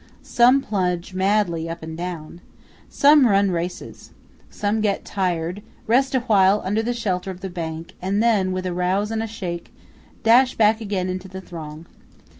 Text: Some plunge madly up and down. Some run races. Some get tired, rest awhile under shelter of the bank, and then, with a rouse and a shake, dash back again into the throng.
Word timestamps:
Some 0.23 0.63
plunge 0.63 1.13
madly 1.13 1.69
up 1.69 1.83
and 1.83 1.95
down. 1.95 2.41
Some 2.89 3.27
run 3.27 3.51
races. 3.51 4.09
Some 4.49 4.81
get 4.81 5.05
tired, 5.05 5.61
rest 5.85 6.15
awhile 6.15 6.59
under 6.65 6.91
shelter 6.91 7.29
of 7.29 7.41
the 7.41 7.51
bank, 7.51 7.93
and 8.01 8.17
then, 8.23 8.51
with 8.51 8.65
a 8.65 8.73
rouse 8.73 9.11
and 9.11 9.21
a 9.21 9.27
shake, 9.27 9.71
dash 10.23 10.55
back 10.55 10.81
again 10.81 11.07
into 11.07 11.27
the 11.27 11.39
throng. 11.39 11.85